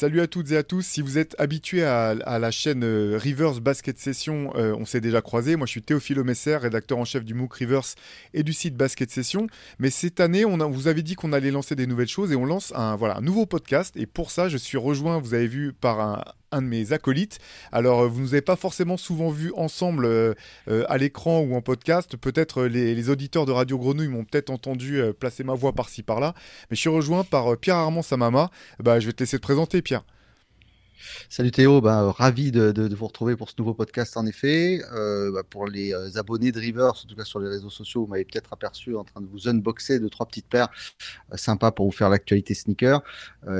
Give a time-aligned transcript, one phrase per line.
[0.00, 0.86] Salut à toutes et à tous.
[0.86, 5.22] Si vous êtes habitués à, la chaîne euh, Rivers Basket Session, euh, on s'est déjà
[5.22, 5.56] croisé.
[5.56, 7.82] Moi, je suis Théophile Messer, rédacteur en chef du MOOC Rivers
[8.32, 9.48] et du site Basket Session.
[9.80, 12.44] Mais cette année, on, vous avait dit qu'on allait lancer des nouvelles choses et on
[12.44, 13.96] lance un, voilà, un nouveau podcast.
[13.96, 17.38] Et pour ça, je suis rejoint, vous avez vu, par un, un de mes acolytes.
[17.72, 20.34] Alors, euh, vous ne nous avez pas forcément souvent vus ensemble euh,
[20.68, 22.16] euh, à l'écran ou en podcast.
[22.16, 26.34] Peut-être les, auditeurs de Radio Grenouille m'ont peut-être entendu placer ma voix par-ci par-là.
[26.70, 28.50] Mais je suis rejoint par Pierre Armand Samama.
[28.80, 30.02] Bah, je vais te laisser te présenter, Pierre.
[31.28, 34.80] Salut Théo, bah, ravi de, vous retrouver pour ce nouveau podcast en effet.
[34.92, 38.02] Euh, bah, pour les euh, abonnés de Rivers, en tout cas sur les réseaux sociaux,
[38.02, 40.68] vous m'avez peut-être aperçu en train de vous unboxer de trois petites paires
[41.32, 43.02] euh, sympas pour vous faire l'actualité sneaker.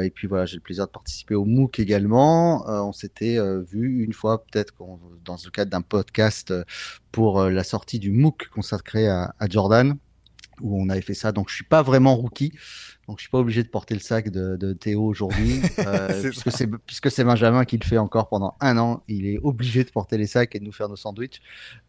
[0.02, 2.64] et puis voilà, j'ai le plaisir de participer au MOOC également.
[2.66, 4.74] on s'était vu une fois peut-être
[5.24, 6.52] dans le cadre d'un podcast
[7.12, 9.96] pour la sortie du MOOC consacré à Jordan
[10.60, 11.32] où on avait fait ça.
[11.32, 12.52] Donc je suis pas vraiment rookie.
[13.08, 16.30] Donc, je suis pas obligé de porter le sac de, Théo aujourd'hui, euh,
[16.86, 19.02] puisque c'est Benjamin qui le fait encore pendant un an.
[19.08, 21.40] Il est obligé de porter les sacs et de nous faire nos sandwichs.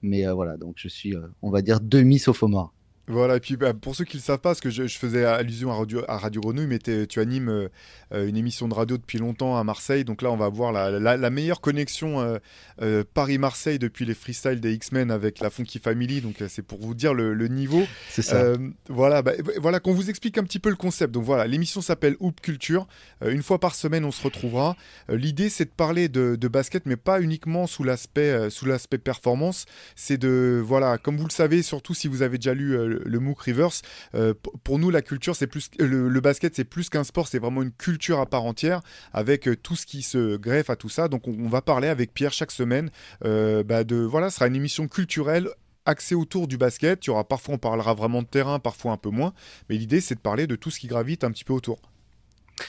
[0.01, 2.73] Mais euh, voilà, donc je suis, euh, on va dire, demi sophomore.
[3.09, 5.25] Voilà, et puis bah, pour ceux qui ne le savent pas, parce que je, faisais
[5.25, 7.67] allusion à Radio, à Radio Grenouille, mais tu animes euh,
[8.13, 11.29] euh, une émission de radio depuis longtemps à Marseille, donc là on va voir la,
[11.31, 12.39] meilleure connexion
[12.81, 16.93] euh, Paris-Marseille depuis les freestyles des X-Men avec la Funky Family, donc c'est pour vous
[16.93, 17.81] dire le, niveau.
[18.11, 18.53] C'est ça.
[18.89, 21.11] voilà, bah, voilà qu'on vous explique un petit peu le concept.
[21.11, 22.87] Donc voilà, l'émission s'appelle Hoop Culture.
[23.25, 24.75] une fois par semaine, on se retrouvera.
[25.09, 29.65] L'idée, c'est de parler de, basket, mais pas uniquement sous l'aspect sous l'aspect performance.
[29.95, 33.41] C'est de, voilà, comme vous le savez, surtout si vous avez déjà lu le, MOOC
[33.41, 33.81] Rivers.
[34.15, 34.33] Euh,
[34.63, 37.71] pour nous, la culture, c'est plus le, basket, c'est plus qu'un sport, c'est vraiment une
[37.71, 38.81] culture à part entière
[39.13, 41.07] avec euh, tout ce qui se greffe à tout ça.
[41.07, 42.91] Donc, on, va parler avec Pierre chaque semaine
[43.25, 45.49] euh, bah, de voilà, ce sera une émission culturelle
[45.85, 47.05] axée autour du basket.
[47.05, 49.33] Il y aura parfois on parlera vraiment de terrain, parfois un peu moins,
[49.69, 51.81] mais l'idée c'est de parler de tout ce qui gravite un petit peu autour.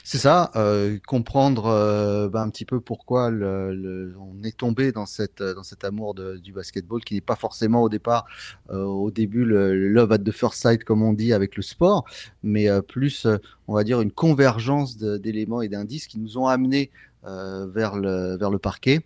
[0.04, 5.40] C'est ça, euh, comprendre euh, bah, un petit peu pourquoi on est tombé dans, cet
[5.82, 8.26] amour du basketball qui n'est pas forcément au départ,
[8.70, 12.04] euh, au début, love at the first sight, comme on dit, avec le sport,
[12.42, 13.26] mais plus,
[13.68, 16.90] on va dire, une convergence d'éléments et d'indices qui nous ont amenés
[17.24, 19.00] vers le parquet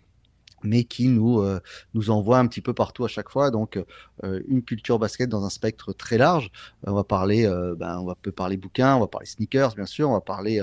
[0.65, 1.59] mais qui nous, euh,
[1.93, 3.51] nous envoie un petit peu partout à chaque fois.
[3.51, 3.77] Donc,
[4.23, 6.51] euh, une culture basket dans un spectre très large.
[6.85, 9.85] on va parler, euh, ben, on va peut parler bouquins, on va parler sneakers, bien
[9.85, 10.61] sûr, on va parler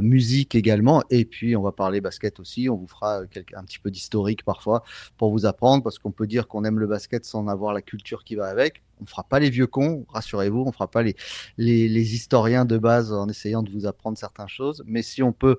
[0.00, 2.68] musique également, et puis on va parler basket aussi.
[2.68, 4.82] On vous fera un petit peu d'historique parfois
[5.16, 8.24] pour vous apprendre, parce qu'on peut dire qu'on aime le basket sans avoir la culture
[8.24, 8.82] qui va avec.
[9.00, 11.14] On ne fera pas les vieux cons, rassurez-vous, on fera pas les,
[11.58, 15.58] les historiens de base en essayant de vous apprendre certaines choses, mais si on peut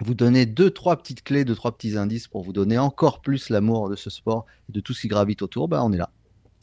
[0.00, 3.48] vous donner deux, trois petites clés, deux, trois petits indices pour vous donner encore plus
[3.48, 6.10] l'amour de ce sport et de tout ce qui gravite autour, bah, on est là.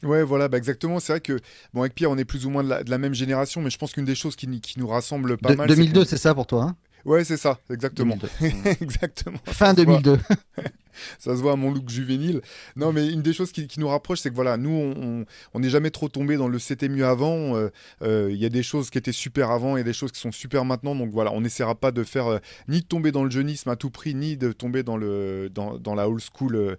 [0.04, 1.00] Ouais, voilà, bah exactement.
[1.00, 1.40] C'est vrai que,
[1.74, 3.94] bon, avec Pierre, on est plus ou moins de la, même génération, mais je pense
[3.94, 5.68] qu'une des choses qui, qui, nous rassemble pas mal.
[5.68, 6.76] 2002, c'est ça pour toi hein?
[7.06, 8.18] Ouais, c'est ça, exactement.
[8.82, 9.40] exactement.
[9.46, 10.20] Fin 2002.
[11.20, 12.42] ça se voit à mon look juvénile.
[12.76, 15.92] Non, mais une des choses qui, nous rapproche, c'est que voilà, nous, on n'est jamais
[15.92, 17.56] trop tombé dans le c'était mieux avant.
[17.56, 17.70] Euh,
[18.02, 20.12] euh, il y a des choses qui étaient super avant, il y a des choses
[20.12, 20.96] qui sont super maintenant.
[20.96, 23.76] Donc voilà, on n'essaiera pas de faire euh, ni de tomber dans le jeunisme à
[23.76, 26.78] tout prix, ni de tomber dans, le, dans, dans la old school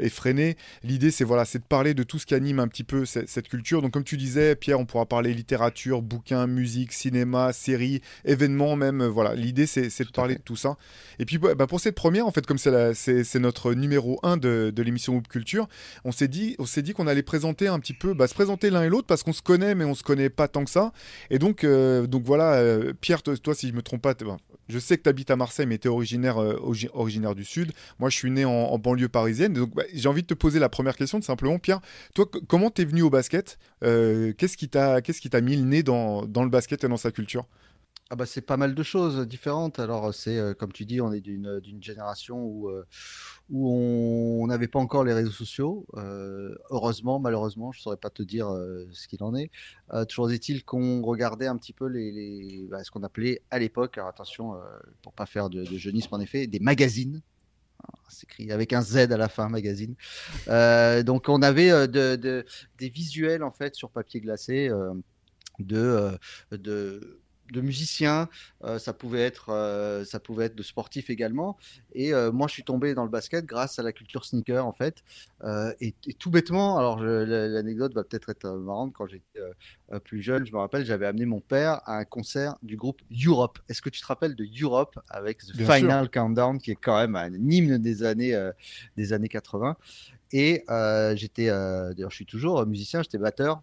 [0.00, 0.56] effrénée.
[0.82, 3.28] L'idée, c'est voilà, c'est de parler de tout ce qui anime un petit peu cette,
[3.28, 3.82] cette, culture.
[3.82, 9.04] Donc comme tu disais, Pierre, on pourra parler littérature, bouquins, musique, cinéma, séries, événements même.
[9.04, 10.76] voilà, l'idée, c'est de parler de tout ça.
[11.18, 14.82] Et puis bah, pour cette première, en fait, comme c'est notre notre numéro 1 de,
[14.82, 15.68] l'émission Hoop Culture,
[16.04, 18.68] on s'est dit, on s'est dit qu'on allait présenter un petit peu, bah, se présenter
[18.68, 20.92] l'un et l'autre parce qu'on se connaît, mais on se connaît pas tant que ça.
[21.30, 24.14] Et donc, euh, donc voilà, euh, Pierre, toi, si je me trompe pas,
[24.68, 26.60] je sais que tu habites à Marseille, mais tu es originaire, euh,
[26.92, 27.72] originaire du Sud.
[27.98, 29.54] Moi, je suis né en, banlieue parisienne.
[29.54, 31.80] Donc, bah, j'ai envie de te poser la première question, simplement, Pierre.
[32.14, 33.58] Toi, comment t'es venu au basket?
[33.80, 37.46] Qu'est-ce qui t'a mis le nez dans, dans le basket et dans sa culture?
[38.10, 39.78] Ah bah c'est pas mal de choses différentes.
[39.78, 42.86] Alors c'est euh, comme tu dis, on est d'une génération où euh,
[43.50, 45.86] où on n'avait pas encore les réseaux sociaux.
[45.94, 48.48] Euh, heureusement, malheureusement, je saurais pas te dire
[48.92, 49.50] ce qu'il en est.
[50.08, 53.98] toujours est-il qu'on regardait un petit peu les, bah, ce qu'on appelait à l'époque.
[53.98, 54.54] Alors attention
[55.02, 57.20] pour pas faire de, jeunisme en effet, des magazines.
[58.08, 59.94] C'est écrit avec un Z à la fin, magazine.
[61.04, 62.44] donc on avait de,
[62.78, 64.70] des visuels en fait sur papier glacé
[65.58, 66.18] de
[66.52, 67.20] de
[67.52, 68.28] de musiciens,
[68.64, 71.56] euh, ça pouvait être euh, ça pouvait être de sportifs également.
[71.92, 74.72] Et euh, moi, je suis tombé dans le basket grâce à la culture sneaker en
[74.72, 75.02] fait.
[75.80, 78.92] Et, tout bêtement, alors l'anecdote va peut-être être marrante.
[78.92, 79.40] Quand j'étais
[80.04, 83.58] plus jeune, je me rappelle, j'avais amené mon père à un concert du groupe Europe.
[83.68, 87.14] Est-ce que tu te rappelles de Europe avec The Final Countdown, qui est quand même
[87.14, 88.50] un hymne des années
[88.96, 89.76] des années 80
[90.32, 90.64] Et
[91.14, 93.62] j'étais, d'ailleurs, je suis toujours musicien, j'étais batteur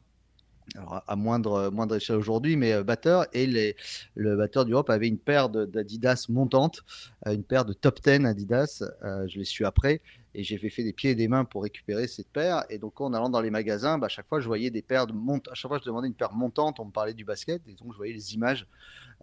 [0.75, 3.27] alors à moindre, moindre échelle aujourd'hui, mais batteur.
[3.33, 3.75] Et les,
[4.15, 6.83] le batteur d'Europe avait une paire d'Adidas montante,
[7.25, 8.83] une paire de top 10 Adidas.
[9.03, 10.01] je l'ai su après
[10.35, 12.65] et j'ai fait des pieds et des mains pour récupérer cette paire.
[12.69, 15.07] Et donc, en allant dans les magasins, bah, à chaque fois, je voyais des paires
[15.07, 15.51] de montantes.
[15.51, 16.79] À chaque fois, je demandais une paire montante.
[16.79, 17.61] On me parlait du basket.
[17.67, 18.67] Et donc, je voyais les images,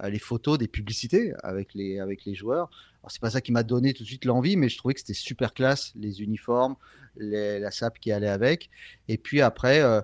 [0.03, 2.71] euh, les photos des publicités avec les, avec les joueurs.
[3.03, 5.01] Alors, c'est pas ça qui m'a donné tout de suite l'envie, mais je trouvais que
[5.01, 6.77] c'était super classe, les uniformes,
[7.17, 8.71] la sape qui allait avec.
[9.09, 10.01] Et puis après, euh,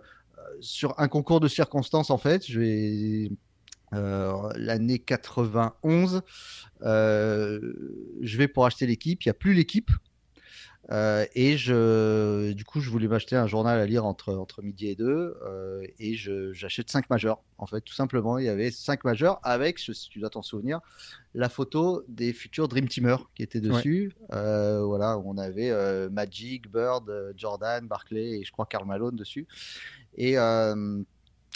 [0.61, 3.31] sur un concours de circonstances, en fait, je vais.
[3.94, 6.20] Euh, l'année 91,
[6.82, 9.25] je vais pour acheter l'équipe.
[9.25, 9.90] Il n'y a plus l'équipe
[10.90, 14.88] euh, et je, du coup, je voulais m'acheter un journal à lire entre, entre midi
[14.88, 15.37] et deux.
[15.44, 17.43] Euh, et j'achète cinq majeurs.
[17.58, 20.81] En fait, tout simplement, il y avait cinq majeurs avec, si tu dois t'en souvenir,
[21.35, 24.14] la photo des futurs Dream Teamers qui étaient dessus.
[24.32, 29.46] Euh, voilà, on avait Magic, Bird, Jordan, Barclay et je crois Karl Malone dessus.
[30.17, 30.37] Et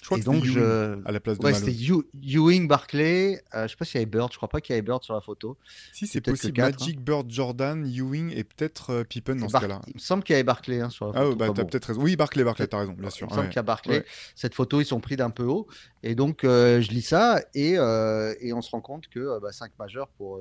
[0.03, 0.99] je crois et donc, je...
[1.05, 3.41] à la place de ouais, c'était Ewing, Barclay.
[3.55, 4.33] Euh, je sais pas s'il y avait Bird.
[4.33, 5.57] Je crois pas qu'il y avait Bird sur la photo.
[5.93, 6.61] Si, c'est possible.
[6.61, 7.03] Magic, hein.
[7.03, 9.81] Bird, Jordan, Ewing et peut-être euh, Pippen dans ce cas-là.
[9.87, 11.39] Il me semble qu'il y avait Barclay hein, sur la ah photo.
[11.41, 12.03] Ah, bah, t'as peut-être raison.
[12.03, 13.29] Oui, Barclay, Barclay, t'as raison, bien sûr.
[13.29, 14.05] Il me semble qu'il y a Barclay.
[14.35, 15.69] Cette photo, ils sont pris d'un peu haut.
[16.03, 19.71] Et donc, euh, je lis ça et, euh, et, on se rend compte que 5
[19.79, 20.41] bah, majeurs pour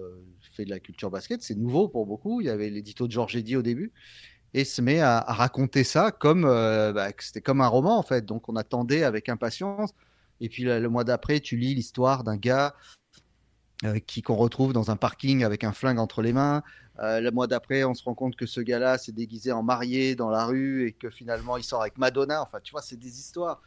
[0.56, 2.42] fait de la culture basket, c'est nouveau pour beaucoup.
[2.42, 3.92] Il y avait l'édito de Georges Eddy au début
[4.54, 8.26] et se met à, raconter ça comme bah, c'était comme un roman en fait.
[8.26, 9.92] Donc on attendait avec impatience.
[10.42, 12.76] Et puis le, mois d'après, tu lis l'histoire d'un gars
[13.84, 16.64] euh, qui qu'on retrouve dans un parking avec un flingue entre les mains.
[17.00, 20.16] Euh, le mois d'après, on se rend compte que ce gars-là s'est déguisé en marié
[20.16, 22.42] dans la rue et que finalement il sort avec Madonna.
[22.42, 23.62] Enfin, tu vois, c'est des histoires.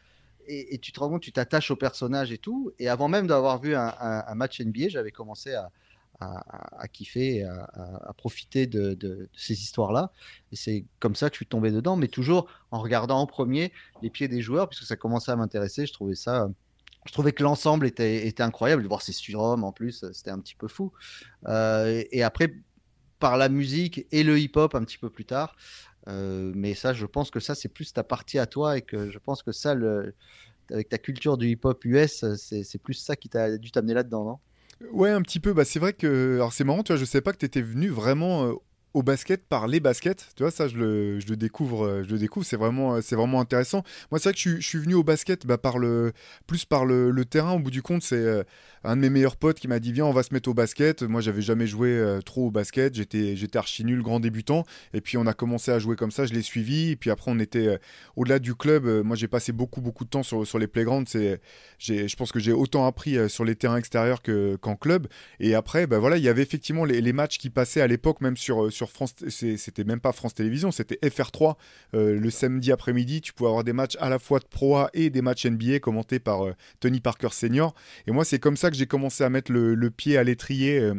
[0.47, 2.71] Et, tu te rends compte, tu t'attaches au personnage et tout.
[2.77, 5.71] Et avant même d'avoir vu un, match NBA, j'avais commencé à,
[6.19, 7.67] à, kiffer, à,
[8.07, 10.11] à profiter de, ces histoires-là.
[10.51, 13.71] Et c'est comme ça que je suis tombé dedans, mais toujours en regardant en premier
[14.01, 15.85] les pieds des joueurs, puisque ça commençait à m'intéresser.
[15.85, 16.47] Je trouvais ça
[17.05, 18.83] je trouvais que l'ensemble était, incroyable.
[18.83, 20.91] De voir ces surhommes en plus, c'était un petit peu fou.
[21.47, 22.53] Euh, et après,
[23.19, 25.55] par la musique et le hip-hop un petit peu plus tard.
[26.07, 29.09] Euh, mais ça, je pense que ça, c'est plus ta partie à toi et que
[29.09, 29.75] je pense que ça,
[30.71, 34.39] avec ta culture du hip-hop US, c'est plus ça qui t'a dû t'amener là-dedans, non?
[34.91, 35.53] Ouais, un petit peu.
[35.53, 36.35] Bah, c'est vrai que.
[36.35, 38.53] Alors, c'est marrant, tu vois, je sais pas que tu étais venu vraiment euh,
[38.95, 40.29] au basket par les baskets.
[40.37, 42.45] Tu vois, ça, je le, je découvre, euh, je le découvre.
[42.45, 43.83] C'est vraiment, euh, c'est vraiment intéressant.
[44.09, 46.13] Moi, c'est vrai que je, je, suis venu au basket bah, par le,
[46.47, 47.51] plus par le, le, terrain.
[47.51, 48.43] Au bout du compte, c'est euh,
[48.85, 51.03] un de mes meilleurs potes qui m'a dit viens, on va se mettre au basket.
[51.03, 52.95] Moi, j'avais jamais joué trop au basket.
[52.95, 54.63] J'étais, j'étais archi nul, grand débutant.
[54.93, 56.25] Et puis, on a commencé à jouer comme ça.
[56.25, 56.91] Je l'ai suivi.
[56.91, 57.77] Et puis après, on était
[58.15, 58.85] au-delà du club.
[59.03, 61.09] moi, j'ai passé beaucoup, beaucoup de temps sur, sur les playgrounds.
[61.09, 61.41] C'est,
[61.79, 65.07] je pense que j'ai autant appris sur les terrains extérieurs que, qu'en club.
[65.41, 68.21] Et après, bah, voilà, il y avait effectivement les, les matchs qui passaient à l'époque,
[68.21, 68.84] même sur, sur
[69.29, 71.55] C'était même pas France Télévisions, c'était FR3.
[71.93, 74.89] Euh, le samedi après-midi, tu pouvais avoir des matchs à la fois de Pro A
[74.93, 77.73] et des matchs NBA commentés par euh, Tony Parker Senior.
[78.07, 80.79] Et moi, c'est comme ça que j'ai commencé à mettre le, le pied à l'étrier
[80.79, 80.95] euh,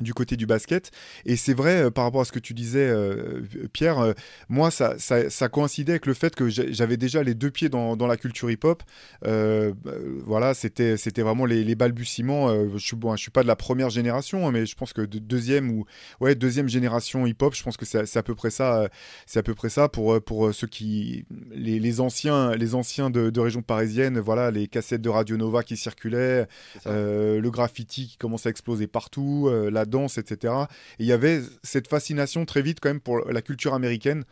[0.00, 0.90] du côté du basket.
[1.24, 3.42] Et c'est vrai, euh, par rapport à ce que tu disais, euh,
[3.72, 4.12] Pierre, euh,
[4.48, 8.16] moi, ça, ça, coïncidait avec le fait que j'avais déjà les deux pieds dans, la
[8.16, 8.82] culture hip-hop.
[9.22, 12.48] voilà, c'était vraiment les, balbutiements.
[12.76, 15.02] je suis bon, je suis pas de la première génération, hein, mais je pense que
[15.02, 15.86] de deuxième ou
[16.20, 18.88] ouais deuxième génération hip-hop, je pense que c'est à peu près ça.
[19.26, 23.40] c'est à peu près ça pour pour ceux qui les, anciens les anciens de, de,
[23.40, 24.18] région parisienne.
[24.18, 26.46] Voilà, les cassettes de Radio Nova qui circulaient,
[26.86, 30.54] le graffiti qui commençait à exploser partout, la danse, etc.
[30.98, 34.24] Et il y avait cette fascination très vite quand même pour la culture américaine.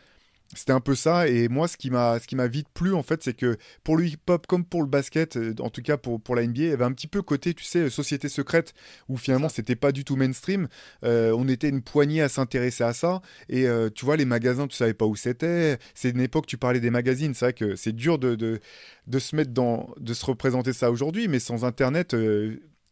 [0.55, 3.03] C'était un peu ça, et moi, ce qui m'a, ce qui m'a vite plu, en
[3.03, 6.23] fait, c'est que pour le hip-hop comme pour le basket, euh, en tout cas pour,
[6.23, 8.73] pour la NBA, il y avait un petit peu côté, tu sais, société secrète,
[9.11, 10.69] où finalement, c'était pas du tout mainstream.
[11.05, 14.67] Euh, on était une poignée à s'intéresser à ça, et euh, tu vois, les magasins,
[14.67, 15.79] tu savais pas où c'était.
[15.95, 18.61] C'est une époque, tu parlais des magazines, c'est vrai que c'est dur de, de,
[19.07, 22.15] de, se mettre dans, de se représenter ça aujourd'hui, mais sans Internet,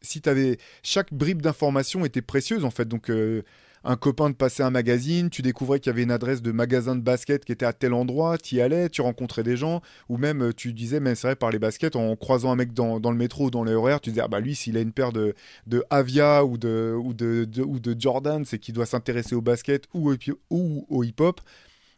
[0.03, 2.87] si avais chaque bribe d'information était précieuse en fait.
[2.87, 3.43] Donc euh,
[3.85, 6.97] un copain de passer un magazine, tu découvrais qu'il y avait une adresse de magasin
[6.97, 10.19] de basket qui était à tel endroit, tu y allais, tu rencontrais des gens, ou
[10.19, 12.99] même euh, tu disais, mais c'est vrai, par les baskets, en croisant un mec dans,
[12.99, 15.13] le métro ou dans les horaires, tu disais, ah bah lui, s'il a une paire
[15.13, 15.35] de,
[15.69, 19.85] de Avia ou de, ou de, ou de Jordan, c'est qu'il doit s'intéresser au basket
[19.95, 20.13] ou
[20.51, 21.41] ou au hip-hop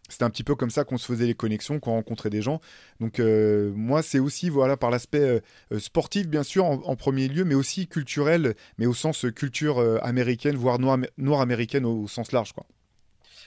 [0.08, 2.60] c'était un petit peu comme ça qu'on se faisait les connexions, qu'on rencontrait des gens.
[3.00, 5.40] Donc euh, moi, c'est aussi voilà par l'aspect euh,
[5.72, 10.56] euh, sportif bien sûr en, premier lieu, mais aussi culturel, mais au sens culture américaine,
[10.56, 12.66] voire noire, noire américaine au, sens large quoi.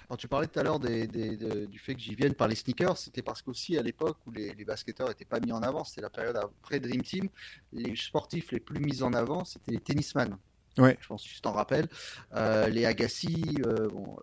[0.08, 3.22] Alors tu parlais tout à l'heure du fait que j'y vienne par les sneakers, c'était
[3.22, 6.36] parce qu'aussi à l'époque où les, basketteurs n'étaient pas mis en avant, c'était la période
[6.38, 7.30] après Dream Team,
[7.74, 10.38] les sportifs les plus mis en avant, c'était les tennisman.
[10.78, 10.98] Ouais.
[11.02, 11.88] Je pense que tu t'en rappelles.
[12.70, 13.58] les Agassi,
[13.92, 14.18] bon,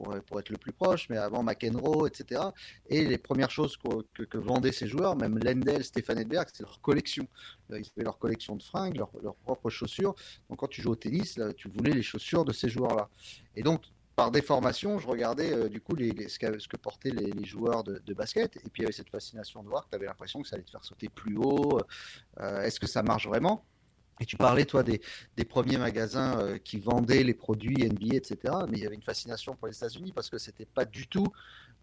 [0.00, 2.40] pour, pour, être le plus proche, mais avant McEnroe, etc.
[2.88, 6.80] Et les premières choses que, que, vendaient ces joueurs, même Lendl, Stéphane Edberg, c'est leur
[6.80, 7.28] collection.
[7.70, 10.14] Ils avaient leur collection de fringues, leurs leur propres chaussures.
[10.48, 13.08] Donc quand tu joues au tennis, là, tu voulais les chaussures de ces joueurs-là.
[13.56, 13.82] Et donc,
[14.16, 18.56] par déformation, je regardais euh, du coup les, ce, que, portaient les, joueurs de, basket,
[18.56, 20.56] et puis il y avait cette fascination de voir que tu avais l'impression que ça
[20.56, 21.80] allait te faire sauter plus haut.
[22.38, 23.64] Euh, est-ce que ça marche vraiment?
[24.20, 25.00] Et tu parlais, toi, des,
[25.48, 28.54] premiers magasins euh, qui vendaient les produits NBA, etc.
[28.68, 31.06] Mais il y avait une fascination pour les États-Unis parce que ce n'était pas du
[31.08, 31.26] tout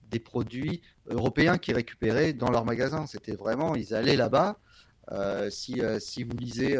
[0.10, 3.06] des produits européens qui récupéraient dans leurs magasins.
[3.08, 4.58] C'était vraiment, ils allaient là-bas.
[5.50, 6.78] si, si vous lisez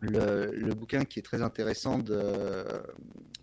[0.00, 2.64] le, bouquin qui est très intéressant de,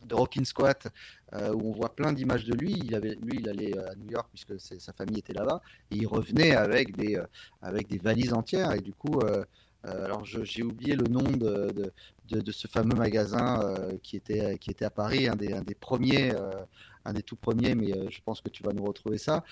[0.10, 0.88] de Rockin' Squat,
[1.34, 2.74] euh, où on voit plein d'images de lui.
[2.74, 5.62] Lui, il allait à New York puisque sa famille était là-bas,
[5.92, 7.26] et il revenait avec des, euh,
[7.62, 8.74] avec des valises entières.
[8.74, 9.46] Et du coup, euh,
[9.83, 11.91] alors j'ai oublié le nom de,
[12.29, 13.62] de, ce fameux magasin
[14.03, 16.33] qui, était, qui était à Paris, un des, un des premiers,
[17.05, 19.43] un des tout premiers, mais je pense que tu vas nous retrouver ça.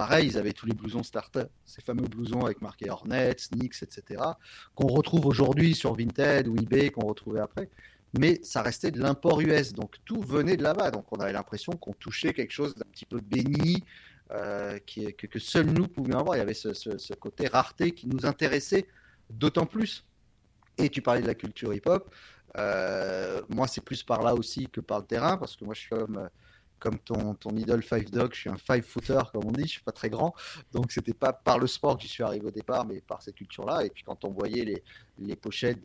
[0.00, 4.22] Pareil, ils avaient tous les blousons starter, ces fameux blousons avec marqué Hornets, Knicks, etc.,
[4.74, 7.68] qu'on retrouve aujourd'hui sur Vinted ou eBay, qu'on retrouvait après.
[8.18, 10.90] Mais ça restait de l'import US, donc tout venait de là-bas.
[10.90, 13.84] Donc on avait l'impression qu'on touchait quelque chose d'un petit peu béni,
[14.32, 16.36] euh, que, seuls nous pouvions avoir.
[16.36, 18.86] Il y avait ce, côté rareté qui nous intéressait
[19.28, 20.04] d'autant plus.
[20.78, 22.14] Et tu parlais de la culture hip-hop.
[22.56, 25.80] Euh, moi, c'est plus par là aussi que par le terrain, parce que moi, je
[25.80, 26.28] suis comme
[26.80, 29.72] comme ton, ton idole Five Dog, je suis un five footer comme on dit, je
[29.72, 30.34] suis pas très grand,
[30.72, 33.36] donc c'était pas par le sport que j'y suis arrivé au départ, mais par cette
[33.36, 33.84] culture-là.
[33.84, 34.82] Et puis quand on voyait
[35.18, 35.78] les, pochettes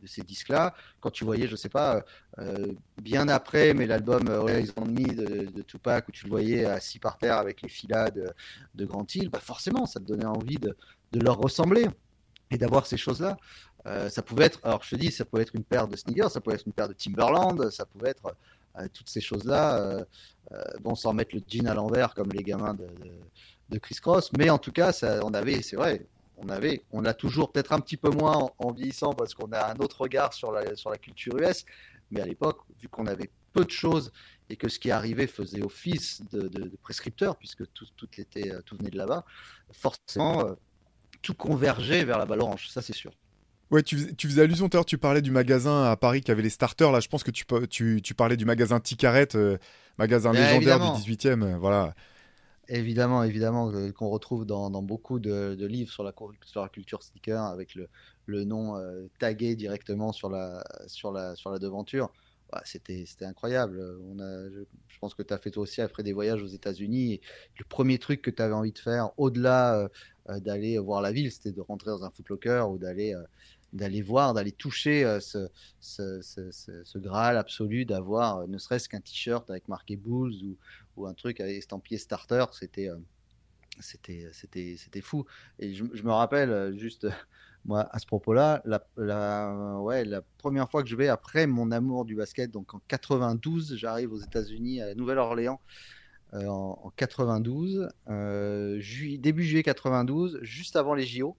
[0.00, 2.04] de ces disques-là, quand tu voyais, je sais pas,
[2.38, 6.98] euh, bien après, mais l'album Horizon Me de, de, Tupac, où tu le voyais assis
[6.98, 8.30] par terre avec les filas de,
[8.74, 10.76] de Grand Hill, bah forcément, ça te donnait envie de,
[11.12, 11.86] de leur ressembler
[12.50, 13.36] et d'avoir ces choses-là.
[13.86, 16.30] Euh, ça pouvait être, alors je te dis, ça pouvait être une paire de sneakers,
[16.30, 18.34] ça pouvait être une paire de Timberland, ça pouvait être
[18.78, 19.78] euh, toutes ces choses-là.
[19.78, 20.04] Euh,
[20.52, 22.88] euh, bon, sans mettre le jean à l'envers comme les gamins de,
[23.68, 26.06] de, Chris Cross, mais en tout cas, ça, on avait, c'est vrai,
[26.38, 29.72] on avait, on a toujours peut-être un petit peu moins en, vieillissant parce qu'on a
[29.72, 31.64] un autre regard sur la, sur la culture US,
[32.10, 34.12] mais à l'époque, vu qu'on avait peu de choses
[34.50, 38.76] et que ce qui arrivait faisait office de, de, prescripteur, puisque tout, tout, était, tout
[38.76, 39.24] venait de là-bas,
[39.72, 40.56] forcément,
[41.22, 43.12] tout convergeait vers la balle orange, ça c'est sûr.
[43.70, 46.30] Ouais, tu, tu faisais allusion tout à l'heure, tu parlais du magasin à Paris qui
[46.30, 46.90] avait les starters.
[46.90, 49.58] Là, je pense que tu, tu, tu parlais du magasin Ticaret, euh,
[49.98, 51.42] magasin légendaire du 18e.
[51.42, 51.94] Euh, voilà.
[52.68, 56.12] Évidemment, évidemment, euh, qu'on retrouve dans, beaucoup de, livres sur la,
[56.68, 58.74] culture sneaker avec le, nom
[59.18, 60.62] tagué directement sur la,
[61.60, 62.12] devanture.
[62.64, 63.80] C'était incroyable.
[64.88, 67.20] Je, pense que tu as fait toi aussi après des voyages aux États-Unis.
[67.58, 69.88] Le premier truc que tu avais envie de faire, au-delà
[70.28, 73.14] d'aller voir la ville, c'était de rentrer dans un footlocker ou d'aller
[74.02, 79.96] voir, d'aller toucher euh, ce, Graal absolu, d'avoir euh, ne serait-ce qu'un t-shirt avec marqué
[79.96, 80.56] Bulls ou,
[80.98, 82.96] ou, un truc estampillé starter, c'était euh,
[83.80, 85.24] c'était c'était fou.
[85.58, 87.06] Et je, me rappelle juste
[87.64, 92.04] moi à ce propos-là, la, ouais, la première fois que je vais après mon amour
[92.04, 95.60] du basket, donc en 92, j'arrive aux États-Unis à Nouvelle-Orléans.
[96.32, 97.88] en, en, 92,
[99.18, 101.36] début juillet 92, juste avant les JO.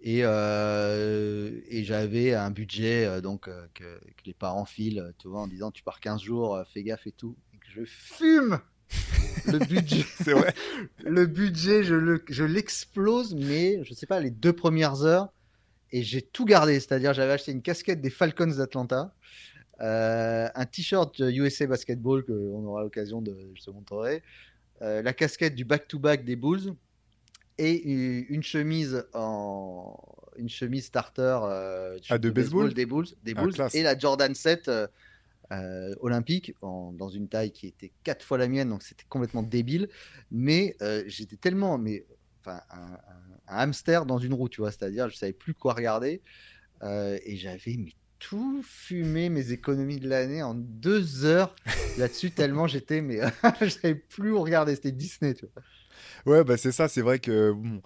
[0.00, 5.46] Et, euh, et j'avais un budget euh, donc euh, que, les parents filent, tu en
[5.46, 7.36] disant tu pars 15 jours, fais gaffe et tout.
[7.74, 8.60] Que je fume
[9.46, 10.04] le budget.
[10.22, 10.54] C'est vrai.
[11.04, 15.32] le budget, je l'explose, mais je sais pas, les deux premières heures,
[15.92, 16.80] et j'ai tout gardé.
[16.80, 19.14] C'est-à-dire, j'avais acheté une casquette des Falcons d'Atlanta,
[19.78, 24.22] un t-shirt USA Basketball qu'on aura l'occasion de, je te montrerai,
[24.80, 26.74] la casquette du back-to-back des Bulls
[27.58, 29.98] et une chemise en
[30.38, 34.34] une chemise starter euh, ah, de, baseball, des Bulls, des ah, Bulls et la Jordan
[34.34, 34.70] 7
[35.52, 39.42] euh, euh, olympique dans une taille qui était quatre fois la mienne, donc c'était complètement
[39.42, 39.88] débile.
[40.30, 40.76] Mais
[41.06, 42.04] j'étais tellement, mais
[42.40, 42.98] enfin un,
[43.46, 46.22] hamster dans une roue, tu vois, c'est-à-dire je savais plus quoi regarder
[46.82, 47.78] et j'avais
[48.18, 51.54] tout fumé mes économies de l'année en deux heures
[51.98, 53.20] là-dessus tellement j'étais mais
[53.60, 55.62] je savais plus où regarder, c'était Disney, tu vois.
[56.26, 57.52] Ouais, bah c'est ça, c'est vrai que.
[57.52, 57.80] Bon,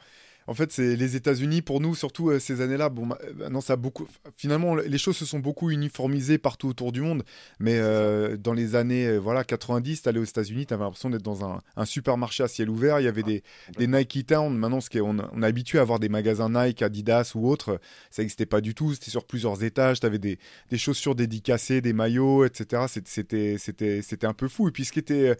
[0.50, 2.88] en fait, c'est les États-Unis pour nous, surtout euh, ces années-là.
[2.88, 3.18] Bon, bah,
[3.52, 4.08] non, ça a beaucoup.
[4.36, 7.22] Finalement, les choses se sont beaucoup uniformisées partout autour du monde.
[7.60, 11.44] Mais euh, dans les années euh, voilà 90, t'allais aux États-Unis, t'avais l'impression d'être dans
[11.44, 12.98] un, un, supermarché à ciel ouvert.
[12.98, 13.44] Il y avait des,
[13.78, 14.52] des, Nike Town.
[14.52, 17.80] Maintenant, ce est, on, on, est habitué à avoir des magasins Nike, Adidas ou autres.
[18.10, 18.92] Ça n'existait pas du tout.
[18.92, 20.00] C'était sur plusieurs étages.
[20.00, 22.86] T'avais des, des chaussures dédicacées, des maillots, etc.
[22.88, 24.66] C'était un peu fou.
[24.66, 25.36] Et puis, ce qui était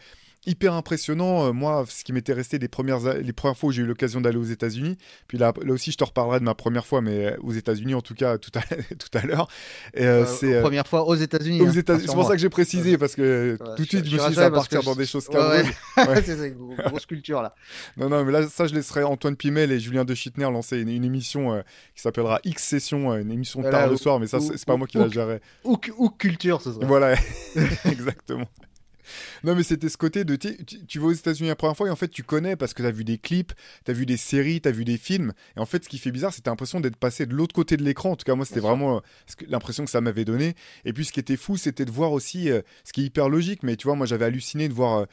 [0.47, 1.53] hyper impressionnant.
[1.53, 4.39] moi, ce qui m'était resté des premières, les premières fois où j'ai eu l'occasion d'aller
[4.39, 4.97] aux États-Unis.
[5.29, 8.01] Puis là, là aussi, je te reparlerai de ma première fois, mais aux États-Unis, en
[8.01, 8.61] tout cas, tout à,
[8.95, 9.49] tout à l'heure.
[9.95, 11.61] c'est première fois aux États-Unis.
[11.61, 14.21] Hein, États c'est pour ça que j'ai précisé, parce que tout de suite, je, me
[14.21, 15.67] suis dit, ça va partir dans des choses cabreuses.
[15.97, 17.55] Ouais, c'est une grosse culture là.
[17.97, 20.91] Non, non, mais là, ça, je laisserai Antoine Pimel et Julien De Schittner lancer une,
[21.01, 21.63] émission
[21.95, 24.99] qui s'appellera X Session, une émission tard le soir, mais ça, c'est pas moi qui
[24.99, 25.41] la gérerai.
[25.65, 26.87] Ou, ou culture, ce serait.
[26.87, 27.15] Voilà,
[27.85, 28.49] exactement.
[29.45, 30.37] Non, mais c'était ce côté de.
[30.37, 32.89] Tu, vas aux États-Unis la première fois et en fait, tu connais parce que tu
[32.89, 33.53] as vu des clips,
[33.85, 35.33] tu as vu des séries, tu as vu des films.
[35.57, 37.83] Et en fait, ce qui fait bizarre, c'était l'impression d'être passé de l'autre côté de
[37.83, 38.13] l'écran.
[38.13, 39.01] En tout cas, moi, c'était vraiment euh,
[39.49, 40.55] l'impression que ça m'avait donné.
[40.85, 43.29] Et puis, ce qui était fou, c'était de voir aussi, euh, ce qui est hyper
[43.29, 45.01] logique, mais tu vois, moi, j'avais halluciné de voir.
[45.01, 45.07] Euh,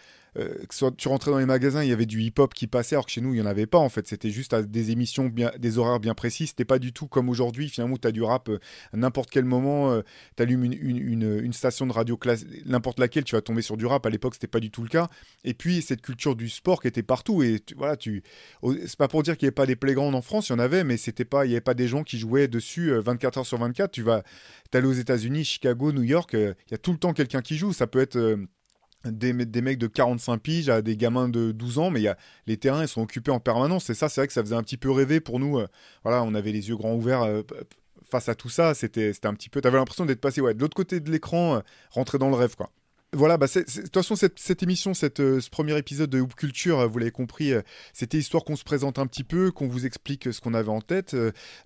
[0.71, 3.11] soit tu rentrais dans les magasins, il y avait du hip-hop qui passait, alors que
[3.11, 4.07] chez nous, il n'y en avait pas en fait.
[4.07, 6.47] C'était juste à des émissions, des horaires bien précis.
[6.47, 7.69] C'était pas du tout comme aujourd'hui.
[7.69, 8.59] Finalement, tu as du rap euh,
[8.93, 9.91] à n'importe quel moment.
[9.91, 10.01] Euh,
[10.35, 14.05] tu allumes une, station de radio classe, n'importe laquelle, tu vas tomber sur du rap.
[14.05, 15.09] À l'époque, c'était pas du tout le cas.
[15.43, 17.41] Et puis, cette culture du sport qui était partout.
[17.41, 18.23] Et tu, voilà, tu.
[18.85, 20.59] C'est pas pour dire qu'il n'y avait pas des playgrounds en France, il y en
[20.59, 23.45] avait, mais c'était pas, il n'y avait pas des gens qui jouaient dessus 24 heures
[23.45, 23.91] sur 24.
[23.91, 24.23] Tu vas,
[24.73, 27.73] allé aux États-Unis, Chicago, New York, il y a tout le temps quelqu'un qui joue.
[27.73, 28.37] Ça peut être
[29.05, 32.11] des, mecs de 45 piges à des gamins de 12 ans, mais y
[32.45, 33.89] les terrains ils sont occupés en permanence.
[33.89, 35.59] Et ça, c'est vrai que ça faisait un petit peu rêver pour nous.
[35.59, 35.67] Euh,
[36.03, 37.43] voilà, on avait les yeux grands ouverts euh,
[38.09, 38.73] face à tout ça.
[38.73, 39.61] C'était un petit peu.
[39.61, 41.59] T'avais l'impression d'être passé ouais, de l'autre côté de l'écran, euh,
[41.91, 42.71] rentrer dans le rêve, quoi.
[43.13, 46.99] Voilà, bah de toute façon, cette, émission, cette, ce premier épisode de Hoop Culture, vous
[46.99, 47.53] l'avez compris,
[47.93, 50.81] c'était histoire qu'on se présente un petit peu, qu'on vous explique ce qu'on avait en
[50.81, 51.15] tête.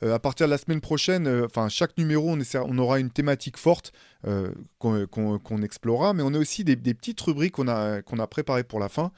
[0.03, 3.91] à partir de la semaine prochaine, enfin, chaque numéro, on, aura une thématique forte.
[4.27, 8.87] Euh, qu'on explorera, mais on a aussi des, petites rubriques qu'on a préparées pour la
[8.87, 9.11] fin.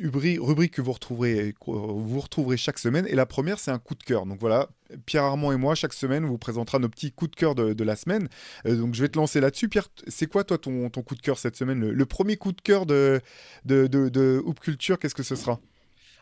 [0.00, 3.06] Rubrique que vous retrouverez, chaque semaine.
[3.08, 4.26] Et la première, c'est un coup de cœur.
[4.26, 4.68] Donc voilà,
[5.06, 7.84] Pierre Armand et moi, chaque semaine, on vous présentera nos petits coups de cœur de,
[7.84, 8.28] la semaine.
[8.66, 9.68] Euh, donc je vais te lancer là-dessus.
[9.68, 11.88] Pierre, c'est quoi toi ton, coup de cœur cette semaine?
[11.88, 13.20] Le, premier coup de cœur de,
[13.64, 15.60] de, de, de Hoop Culture, qu'est-ce que ce sera?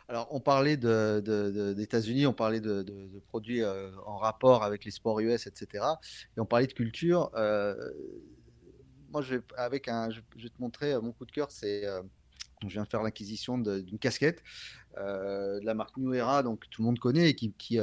[0.09, 2.85] Alors, on parlait d'États-Unis, on parlait de,
[3.29, 5.85] produits euh, en rapport avec les sports US, etc.
[6.37, 7.31] Et on parlait de culture.
[7.35, 7.75] Euh,
[9.11, 11.51] moi, je vais, avec un, je, vais te montrer mon coup de cœur.
[11.51, 11.85] C'est,
[12.69, 14.43] je viens de faire l'acquisition d'une casquette
[14.97, 17.79] de la marque New Era, donc tout le monde connaît et qui, qui,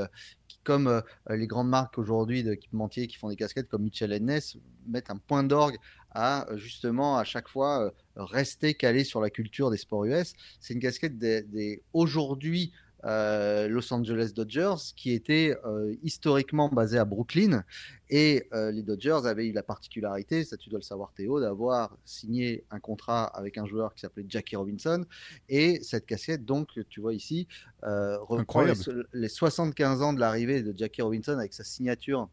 [0.63, 5.17] comme les grandes marques aujourd'hui d'équipementiers qui font des casquettes comme Mitchell Ness mettent un
[5.17, 5.77] point d'orgue
[6.11, 10.33] à justement à chaque fois rester calé sur la culture des sports US.
[10.59, 12.71] C'est une casquette des, aujourd'hui
[13.05, 15.55] euh, Los Angeles Dodgers, qui était
[16.03, 17.63] historiquement basé à Brooklyn.
[18.09, 22.63] Et les Dodgers avaient eu la particularité, ça tu dois le savoir Théo, d'avoir signé
[22.71, 25.05] un contrat avec un joueur qui s'appelait Jackie Robinson.
[25.47, 27.47] Et cette casquette, donc, tu vois ici,
[27.83, 28.73] reprend les,
[29.13, 32.29] les, 75 ans de l'arrivée de Jackie Robinson avec sa signature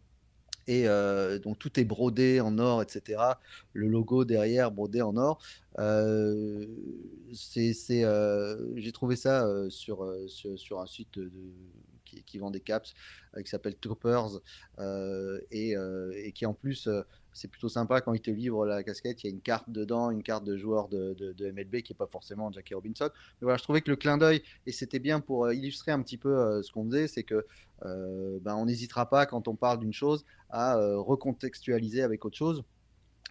[0.67, 3.23] et euh, donc tout est brodé en or, etc.
[3.73, 5.39] Le logo derrière brodé en or.
[5.79, 6.67] Euh,
[7.33, 7.75] c'est,
[8.05, 11.19] euh, j'ai trouvé ça sur, sur, un site
[12.05, 12.95] qui, vend des caps
[13.37, 14.41] qui s'appelle Troopers
[15.51, 15.75] et,
[16.15, 16.89] et, qui en plus
[17.37, 20.11] c'est plutôt sympa quand il te livre la casquette, il y a une carte dedans,
[20.11, 23.11] une carte de joueur de, MLB qui n'est pas forcément Jackie Robinson.
[23.13, 26.01] Mais voilà, je trouvais que le clin d'œil, et c'était bien pour euh, illustrer un
[26.01, 27.47] petit peu euh, ce qu'on faisait, c'est que
[27.85, 32.65] euh, ben, on n'hésitera pas quand on parle d'une chose à recontextualiser avec autre chose.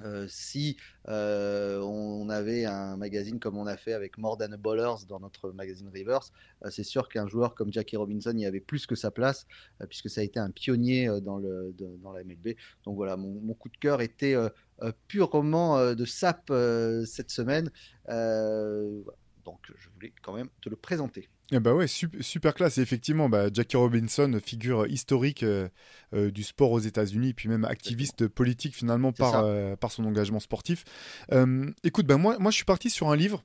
[0.01, 0.75] Euh, si
[1.07, 5.51] euh, on avait un magazine comme on a fait avec More Than Ballers dans notre
[5.51, 6.33] magazine Reverse,
[6.65, 9.47] euh, c'est sûr qu'un joueur comme Jackie Robinson y avait plus que sa place,
[9.87, 12.55] puisque ça a été un pionnier dans, le, dans la MLB.
[12.83, 14.35] Donc voilà, mon, coup de cœur était
[15.07, 16.51] purement de sap
[17.05, 17.71] cette semaine.
[18.07, 21.29] donc je voulais quand même te le présenter.
[21.51, 22.79] Eh bah ouais, super, classe.
[22.79, 25.69] effectivement, bah, Jackie Robinson, figure historique euh,
[26.13, 30.39] euh, du sport aux États-Unis, puis même activiste politique finalement par, euh, par son engagement
[30.39, 30.83] sportif.
[31.83, 33.43] écoute, bah, moi, moi je suis parti sur un livre.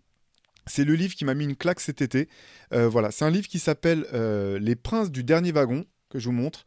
[0.66, 2.28] C'est le livre qui m'a mis une claque cet été.
[2.70, 4.06] voilà, c'est un livre qui s'appelle
[4.60, 6.64] Les Princes du dernier wagon que je vous montre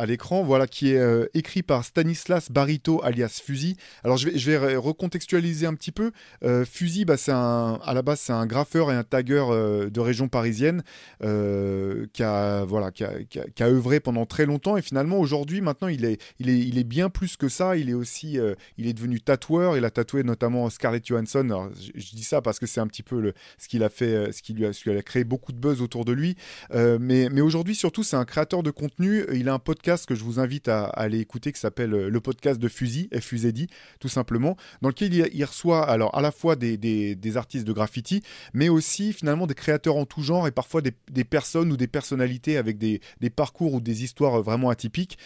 [0.00, 3.76] à l'écran, voilà, qui est euh, écrit par Stanislas Barito alias Fusil.
[4.02, 6.12] Alors je vais, recontextualiser un petit peu.
[6.42, 10.00] Euh, Fusil, bah, c'est à la base, c'est un graffeur et un tagueur euh, de
[10.00, 10.82] région parisienne
[11.20, 16.18] qui, a, voilà, qui, a, œuvré pendant très longtemps et finalement aujourd'hui, maintenant, il est,
[16.38, 17.76] il, est, bien plus que ça.
[17.76, 18.38] Il est aussi,
[18.78, 19.76] il est devenu tatoueur.
[19.76, 21.70] Il a tatoué notamment Scarlett Johansson.
[21.78, 24.54] je, dis ça parce que c'est un petit peu ce qu'il a fait, ce qui
[24.54, 26.36] lui a, a créé beaucoup de buzz autour de lui.
[26.72, 29.24] mais mais aujourd'hui, surtout, c'est un créateur de contenu.
[29.32, 32.20] Il a un podcast podcast que je vous invite à, aller écouter qui s'appelle le
[32.20, 33.66] podcast de Fusil, FUZD,
[33.98, 38.22] tout simplement, dans lequel il, reçoit alors à la fois des, artistes de graffiti,
[38.54, 41.88] mais aussi finalement des créateurs en tout genre et parfois des, des personnes ou des
[41.88, 43.00] personnalités avec des,
[43.34, 45.18] parcours ou des histoires vraiment atypiques.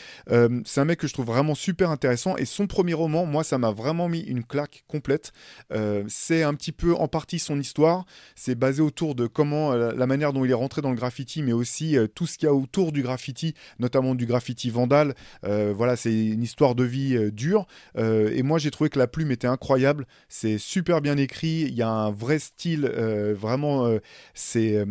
[0.64, 3.58] c'est un mec que je trouve vraiment super intéressant et son premier roman, moi, ça
[3.58, 5.32] m'a vraiment mis une claque complète.
[6.08, 10.32] c'est un petit peu en partie son histoire, c'est basé autour de comment la manière
[10.32, 12.92] dont il est rentré dans le graffiti, mais aussi tout ce qu'il y a autour
[12.92, 15.14] du graffiti, notamment du graffiti vandal.
[15.44, 17.66] Euh, voilà, c'est une histoire de vie euh, dure.
[17.96, 20.06] Euh, et moi, j'ai trouvé que la plume était incroyable.
[20.28, 21.66] C'est super bien écrit.
[21.68, 22.86] Il y a un vrai style.
[23.34, 23.88] vraiment,
[24.34, 24.84] c'est,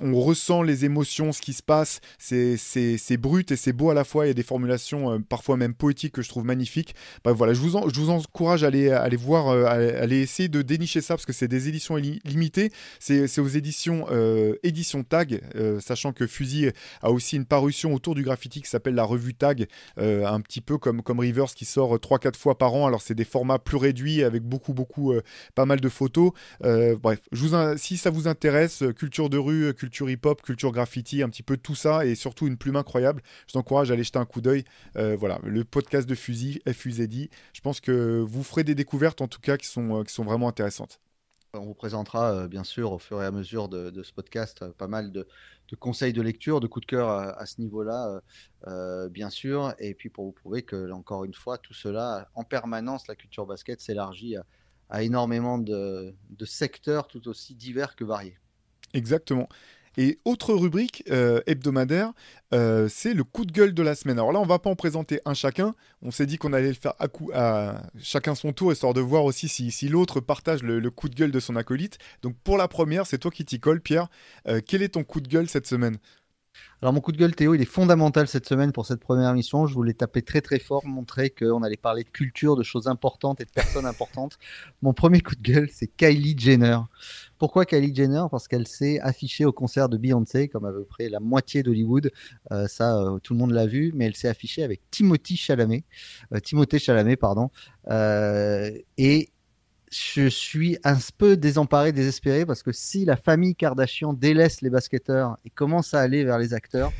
[0.00, 2.00] on ressent les émotions, ce qui se passe.
[2.18, 4.26] C'est, brut et c'est beau à la fois.
[4.26, 6.94] Il y a des formulations parfois même poétiques que je trouve magnifiques.
[7.24, 11.14] Bah, voilà, je vous, encourage à aller, aller voir, à aller essayer de dénicher ça
[11.14, 12.70] parce que c'est des éditions limitées.
[12.98, 14.06] C'est, aux éditions
[14.62, 15.40] édition Tag,
[15.80, 19.66] sachant que Fusil a aussi une parution autour du graffiti qui s'appelle la revue Tag,
[19.98, 22.86] euh, un petit peu comme, comme Rivers qui sort 3-4 euh, fois par an.
[22.86, 25.22] Alors c'est des formats plus réduits avec beaucoup, beaucoup, euh,
[25.54, 26.32] pas mal de photos.
[26.60, 31.30] bref, je vous, si ça vous intéresse, culture de rue, culture hip-hop, culture graffiti, un
[31.30, 34.26] petit peu tout ça et surtout une plume incroyable, je t'encourage à aller jeter un
[34.26, 34.64] coup d'œil.
[34.94, 37.30] voilà, le podcast de Fusil, FUZD.
[37.54, 40.48] Je pense que vous ferez des découvertes en tout cas qui sont, qui sont vraiment
[40.48, 41.00] intéressantes.
[41.54, 45.10] On vous présentera bien sûr au fur et à mesure de ce podcast pas mal
[45.10, 45.26] de,
[45.70, 48.20] de conseils de lecture, de coups de cœur à, ce niveau-là, euh,
[48.66, 49.72] euh, bien sûr.
[49.78, 53.46] Et puis pour vous prouver que, encore une fois, tout cela, en permanence, la culture
[53.46, 54.36] basket s'élargit
[54.88, 58.36] à, énormément de, secteurs tout aussi divers que variés.
[58.92, 59.48] Exactement.
[60.02, 62.14] Et autre rubrique euh, hebdomadaire,
[62.54, 64.18] euh, c'est le coup de gueule de la semaine.
[64.18, 65.74] Alors là, on va pas en présenter un chacun.
[66.00, 69.02] On s'est dit qu'on allait le faire à, coup, à chacun son tour, histoire de
[69.02, 71.98] voir aussi si, l'autre partage le, coup de gueule de son acolyte.
[72.22, 74.08] Donc pour la première, c'est toi qui t'y colle, Pierre.
[74.48, 75.98] Euh, quel est ton coup de gueule cette semaine?
[76.82, 79.66] Alors mon coup de gueule Théo, il est fondamental cette semaine pour cette première mission.
[79.66, 83.40] Je voulais taper très très fort, montrer qu'on allait parler de culture, de choses importantes
[83.42, 84.38] et de personnes importantes.
[84.80, 86.78] Mon premier coup de gueule, c'est Kylie Jenner.
[87.38, 88.24] Pourquoi Kylie Jenner?
[88.30, 92.10] Parce qu'elle s'est affichée au concert de Beyoncé, comme à peu près la moitié d'Hollywood.
[92.50, 95.84] Euh, ça, euh, tout le monde l'a vu, mais elle s'est affichée avec Timothy Chalamet,
[96.32, 97.50] euh, Timothée Chalamet, pardon.
[97.90, 99.28] et
[99.90, 105.36] je suis un peu désemparé, désespéré, parce que si la famille Kardashian délaisse les basketteurs
[105.44, 106.92] et commence à aller vers les acteurs,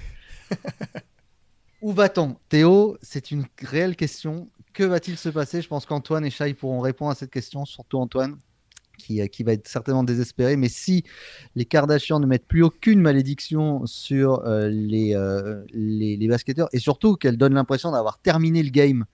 [1.83, 2.37] où va-t-on?
[2.49, 4.51] Théo, c'est une réelle question.
[4.73, 5.63] Que va-t-il se passer?
[5.63, 8.37] Je pense qu'Antoine et Shai pourront répondre à cette question, surtout Antoine.
[8.99, 10.57] Qui, euh, qui, va être certainement désespéré.
[10.57, 11.05] Mais si
[11.55, 16.79] les Kardashians ne mettent plus aucune malédiction sur euh, les, euh, les, les, basketteurs et
[16.79, 19.07] surtout qu'elles donnent l'impression d'avoir terminé le game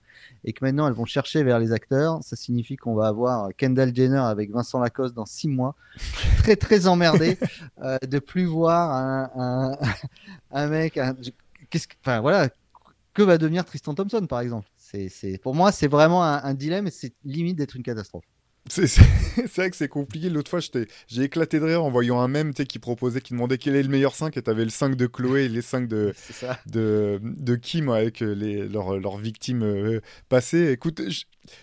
[0.43, 3.95] et que maintenant elles vont chercher vers les acteurs, ça signifie qu'on va avoir Kendall
[3.95, 5.75] Jenner avec Vincent Lacoste dans six mois.
[6.37, 7.37] très très emmerdé
[7.83, 9.77] euh, de plus voir un,
[10.51, 10.99] un, mec.
[11.69, 12.49] qu'est-ce enfin voilà,
[13.13, 16.91] que va devenir Tristan Thompson par exemple c'est, pour moi c'est vraiment un dilemme et
[16.91, 18.23] c'est limite d'être une catastrophe.
[18.69, 20.29] C'est vrai que c'est compliqué.
[20.29, 20.59] L'autre fois,
[21.07, 23.89] j'ai éclaté de rire en voyant un mème qui proposait, qui demandait quel est le
[23.89, 26.13] meilleur 5 et t'avais le 5 de Chloé et les 5 de,
[26.65, 30.71] de, de, Kim avec euh, les, leurs victimes euh, passées.
[30.71, 31.01] Écoute,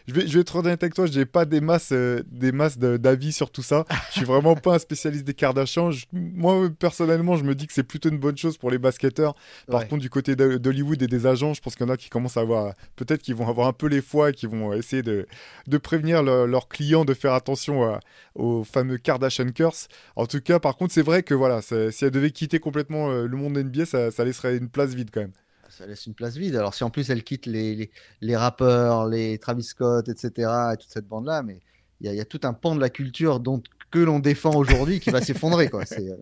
[0.06, 2.52] je vais, je vais être honnête avec toi, je n'ai pas des masses, euh, des
[2.52, 3.84] masses d'avis sur tout ça.
[4.10, 5.90] Je suis vraiment pas un spécialiste des Kardashians.
[6.12, 9.34] moi, personnellement, je me dis que c'est plutôt une bonne chose pour les basketteurs.
[9.66, 12.10] Par contre, du côté d'Hollywood et des agents, je pense qu'il y en a qui
[12.10, 15.02] commencent à avoir, peut-être qu'ils vont avoir un peu les foies et qui vont essayer
[15.02, 15.26] de,
[15.66, 17.98] de prévenir leurs clients de faire attention
[18.34, 19.88] aux fameux Kardashian curse.
[20.16, 23.26] En tout cas, par contre, c'est vrai que voilà, si elle devait quitter complètement euh,
[23.26, 25.32] le monde NBA, ça, ça laisserait une place vide quand même
[25.74, 26.56] ça laisse une place vide.
[26.56, 30.90] Alors si en plus elle quitte les, les, rappeurs, les Travis Scott, etc., et toute
[30.90, 31.60] cette bande-là, mais
[32.00, 35.10] il y, a tout un pan de la culture dont, que l'on défend aujourd'hui qui
[35.10, 35.70] va s'effondrer.
[35.70, 35.86] quoi.
[35.86, 36.16] C'est euh,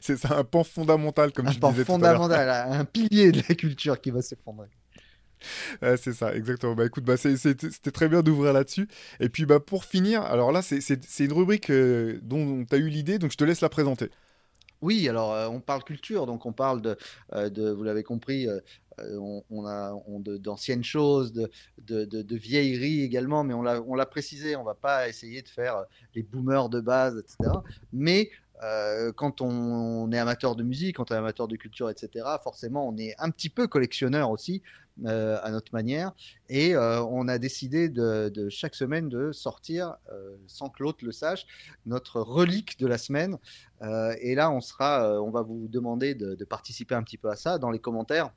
[0.00, 3.54] c'est ça, un pan fondamental, comme un tu pan disais fondamental, un pilier de la
[3.54, 4.68] culture qui va s'effondrer.
[5.96, 6.74] c'est ça, exactement.
[6.74, 8.88] Bah écoute, bah, c'était très bien d'ouvrir là-dessus.
[9.20, 12.88] Et puis bah, pour finir, alors là, c'est une rubrique euh, dont tu as eu
[12.88, 14.10] l'idée, donc je te laisse la présenter.
[14.82, 18.48] Oui, alors on parle culture, donc on parle de, vous l'avez compris,
[18.98, 19.92] on, a
[20.38, 25.84] d'anciennes choses, de, vieilleries également, mais on l'a précisé, on va pas essayer de faire
[26.14, 27.58] les boomers de base, etc.
[27.92, 28.30] Mais
[29.16, 32.96] quand on, est amateur de musique, quand on est amateur de culture, etc., forcément, on
[32.96, 34.62] est un petit peu collectionneur aussi,
[35.06, 36.12] euh, à notre manière.
[36.48, 39.96] Et euh, on a décidé de, chaque semaine de sortir,
[40.46, 41.46] sans que l'autre le sache,
[41.86, 43.38] notre relique de la semaine.
[44.20, 47.58] et là, on, sera, on va vous demander de, participer un petit peu à ça
[47.58, 48.30] dans les commentaires.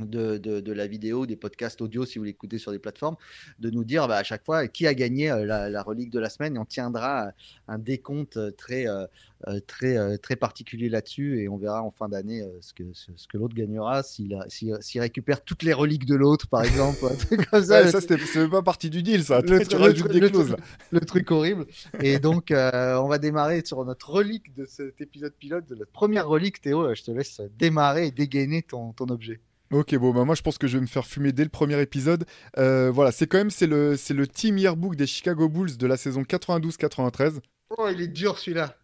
[0.00, 3.16] De, de, la vidéo, des podcasts audio si vous l'écoutez sur des plateformes,
[3.58, 6.28] de nous dire bah, à chaque fois qui a gagné euh, la, relique de la
[6.28, 7.30] semaine et on tiendra
[7.68, 9.06] un décompte très, euh,
[9.48, 13.38] euh, très, très particulier là-dessus et on verra en fin d'année ce que, ce, que
[13.38, 17.06] l'autre gagnera s'il, s'il récupère toutes les reliques de l'autre par exemple.
[17.50, 19.40] comme ça, ça c'était pas partie du deal ça.
[19.40, 20.56] Le, le,
[20.90, 21.66] le truc horrible.
[22.00, 26.28] Et donc on va démarrer sur notre relique de cet épisode pilote, de notre première
[26.28, 29.40] relique Théo, je te laisse démarrer et dégainer ton, ton objet.
[29.72, 31.80] Ok, bon, bah moi je pense que je vais me faire fumer dès le premier
[31.80, 32.24] épisode.
[32.56, 35.86] Euh, voilà, c'est quand même c'est le, c'est le team yearbook des Chicago Bulls de
[35.88, 37.40] la saison 92-93.
[37.76, 38.76] Oh, il est dur celui-là.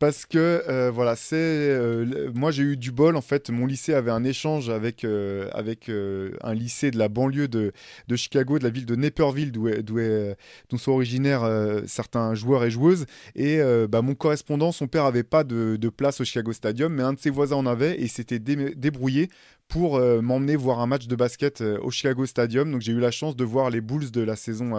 [0.00, 3.50] Parce que euh, voilà, c'est euh, moi j'ai eu du bol en fait.
[3.50, 7.72] Mon lycée avait un échange avec avec un lycée de la banlieue de,
[8.06, 11.48] de Chicago, de la ville de Naperville, d'où d'où sont originaires
[11.86, 13.06] certains joueurs et joueuses.
[13.34, 17.02] Et bah, mon correspondant, son père avait pas de, de, place au Chicago Stadium, mais
[17.02, 19.30] un de ses voisins en avait et s'était débrouillé
[19.68, 22.72] pour euh, m'emmener voir un match de basket euh, au Chicago Stadium.
[22.72, 24.72] Donc j'ai eu la chance de voir les Bulls de la saison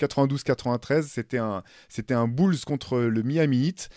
[0.00, 0.92] 92-93.
[0.92, 3.88] Euh, c'était un, c'était un Bulls contre le Miami Heat.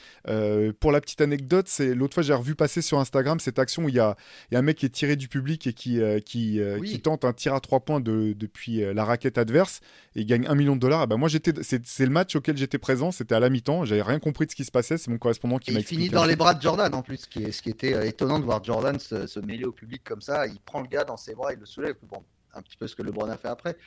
[0.80, 3.89] pour la petite anecdote, c'est l'autre fois j'ai revu passer sur Instagram cette action où
[3.89, 4.15] il y a,
[4.51, 7.34] y a, un mec qui est tiré du public et qui, qui, qui tente un
[7.34, 9.82] tir à trois points de, depuis la raquette adverse
[10.15, 11.08] et il gagne un million de dollars.
[11.08, 13.12] Bah moi j'étais, c'est, le match auquel j'étais présent.
[13.12, 13.86] C'était à la mi-temps.
[13.86, 14.97] J'avais rien compris de ce qui se passait.
[14.97, 16.01] C'est mon correspondant qui m'a expliqué.
[16.01, 18.39] Il finit dans les bras de Jordan en plus, ce qui, ce qui était étonnant
[18.39, 21.17] de voir Jordan se, se mêler au public comme ça il prend le gars dans
[21.17, 21.95] ses bras, il le soulève.
[22.03, 23.77] Bon, un petit peu ce que LeBron a fait après.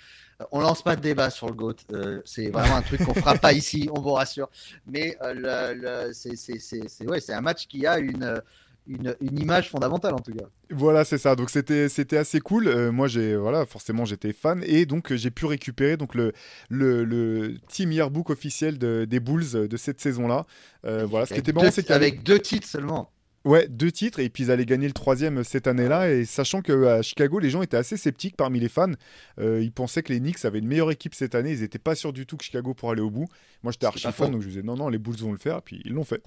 [0.41, 1.77] Euh, on lance pas de débat sur le GOAT.
[1.93, 4.49] Euh, c'est vraiment un truc qu'on fera pas ici, on vous rassure.
[4.87, 8.43] Mais euh, c'est un match qui a une,
[8.87, 10.45] une, image fondamentale en tout cas.
[10.71, 11.37] Voilà, c'est ça.
[11.37, 12.91] Donc c'était c'était assez cool.
[12.91, 16.33] moi j'ai voilà, forcément j'étais fan et donc j'ai pu récupérer donc le
[16.69, 20.47] le, le team yearbook officiel des Bulls de cette saison-là.
[20.83, 23.11] voilà, ce qui était bon, c'est qu'avec deux titres seulement.
[23.45, 26.11] Ouais, deux titres, et puis ils allaient gagner le troisième cette année-là.
[26.11, 28.93] Et sachant qu'à Chicago, les gens étaient assez sceptiques parmi les fans.
[29.39, 31.53] Euh, ils pensaient que les Knicks avaient une meilleure équipe cette année.
[31.53, 33.27] Ils n'étaient pas sûrs du tout que Chicago pourrait aller au bout.
[33.63, 35.59] Moi, j'étais archi fan, donc je disais non, non, les Bulls vont le faire.
[35.59, 36.23] Et puis ils l'ont fait.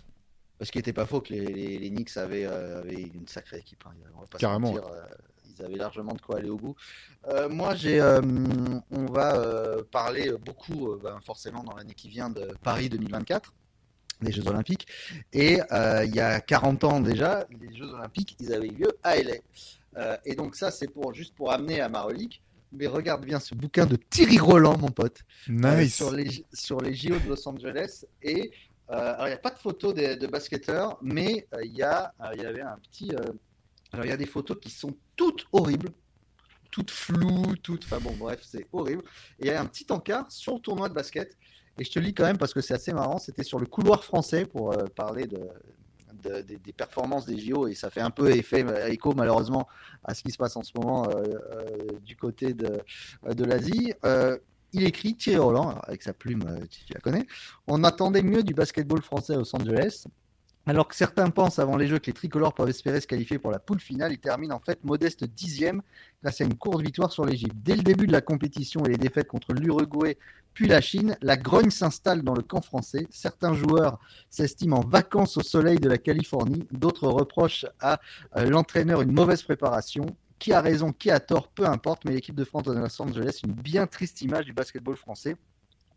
[0.59, 3.83] Parce qu'il n'était pas faux que les, Knicks euh, avaient, une sacrée équipe.
[3.87, 3.95] Hein.
[4.37, 4.75] Carrément.
[4.75, 4.79] Euh,
[5.49, 6.75] ils avaient largement de quoi aller au bout.
[7.49, 7.99] moi, j'ai,
[8.91, 13.53] on va parler beaucoup, ben, forcément, dans l'année qui vient de Paris 2024
[14.21, 14.87] les Jeux Olympiques.
[15.33, 18.97] Et euh, il y a 40 ans déjà, les Jeux Olympiques, ils avaient eu lieu
[19.03, 19.33] à LA.
[19.97, 22.41] Euh, et donc ça, c'est pour juste pour amener à ma relique.
[22.73, 25.95] Mais regarde bien ce bouquin de Thierry Roland, mon pote, euh, nice.
[25.95, 28.03] sur, les, sur les JO de Los Angeles.
[28.21, 28.51] Et
[28.89, 32.41] alors, il n'y a pas de photos de, de basketteurs, mais il y, a, il
[32.41, 33.11] y avait un petit.
[33.91, 35.89] alors, il y a des photos qui sont toutes horribles,
[36.71, 37.85] toutes floues, toutes.
[37.85, 39.03] Enfin bon, bref, c'est horrible.
[39.39, 41.37] Et il y a un petit encart sur le tournoi de basket
[41.79, 43.17] et je te lis quand même parce que c'est assez marrant.
[43.17, 45.39] C'était sur le couloir français pour euh, parler de,
[46.41, 49.67] des performances des JO et ça fait un peu effet euh, écho malheureusement
[50.03, 51.23] à ce qui se passe en ce moment euh,
[52.03, 52.81] du côté de,
[53.31, 53.93] de l'Asie.
[54.73, 57.25] il écrit Thierry Roland, avec sa plume, tu, la connais.
[57.67, 60.05] On attendait mieux du basketball français à Los Angeles.
[60.69, 63.51] Alors que certains pensent avant les Jeux que les tricolores peuvent espérer se qualifier pour
[63.51, 65.81] la poule finale, ils terminent en fait modeste dixième
[66.21, 67.55] grâce à une courte victoire sur l'Égypte.
[67.55, 70.17] Dès le début de la compétition et les défaites contre l'Uruguay
[70.57, 73.05] puis la Chine, la grogne s'installe dans le camp français.
[73.11, 73.99] Certains joueurs
[74.31, 78.01] s'estiment en vacances au soleil de la Californie, d'autres reprochent à
[78.35, 80.07] euh, l'entraîneur une mauvaise préparation.
[80.39, 83.41] Qui a raison, qui a tort, peu importe, mais l'équipe de France de Los Angeles,
[83.45, 85.35] une bien triste image du basketball français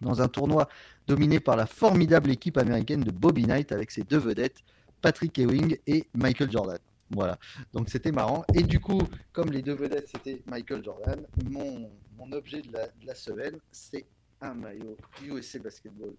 [0.02, 0.68] dans un tournoi
[1.06, 4.58] dominé par la formidable équipe américaine de Bobby Knight avec ses deux vedettes,
[5.00, 6.78] Patrick Ewing et Michael Jordan.
[7.08, 7.38] Voilà,
[7.72, 8.44] donc c'était marrant.
[8.54, 9.00] Et du coup,
[9.32, 11.90] comme les deux vedettes c'était Michael Jordan, mon,
[12.32, 14.04] objet de la, de la semaine, c'est
[14.40, 16.14] un maillot USA Basketball.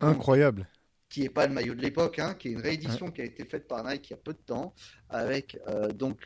[0.00, 0.68] Incroyable.
[1.08, 3.44] Qui n'est pas le maillot de l'époque, hein, qui est une réédition qui a été
[3.44, 4.74] faite par Nike il y a peu de temps,
[5.08, 6.24] avec euh, donc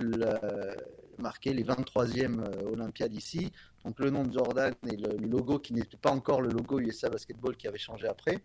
[1.19, 3.53] marqué les 23e euh, Olympiades ici.
[3.85, 7.11] Donc le nom de Jordan et le, logo qui n'était pas encore le logo USA
[7.11, 8.39] Basketball qui avait changé après.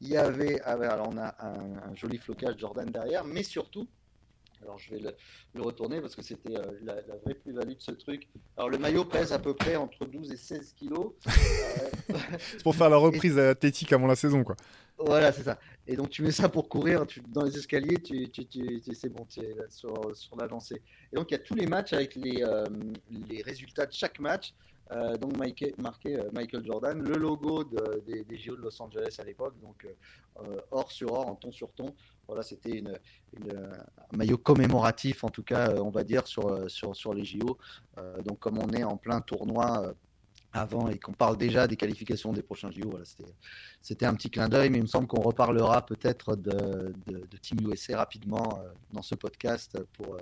[0.00, 3.88] Il y avait, ah alors on a un joli flocage Jordan derrière, mais surtout,
[4.64, 8.28] alors je vais le, retourner parce que c'était euh, la, vraie plus-value de ce truc.
[8.56, 11.12] Alors le maillot pèse à peu près entre 12 et 16 kilos.
[12.38, 14.56] c'est pour faire la reprise athlétique avant la saison, quoi.
[14.98, 15.58] Voilà, c'est ça.
[15.86, 19.08] Et donc tu mets ça pour courir tu, dans les escaliers, tu, tu, tu c'est
[19.08, 20.80] bon, tu es sur, sur l'avancée.
[21.12, 22.64] Et donc il y a tous les matchs avec les, euh,
[23.10, 24.54] les résultats de chaque match.
[24.92, 29.24] Euh, donc marqué, marqué Michael Jordan, le logo des, des, JO de Los Angeles à
[29.24, 29.86] l'époque, donc
[30.70, 31.94] or sur or, en ton sur ton.
[32.26, 32.82] Voilà, c'était
[34.12, 37.58] un maillot commémoratif, en tout cas, euh, on va dire, sur, euh, sur, les JO.
[37.98, 39.94] Euh, donc, comme on est en plein tournoi
[40.52, 43.04] avant et qu'on parle déjà des qualifications des prochains JO, voilà,
[43.82, 47.58] c'était un petit clin d'œil, mais il me semble qu'on reparlera peut-être de, de, Team
[47.68, 48.60] USA rapidement
[48.92, 50.16] dans ce podcast pour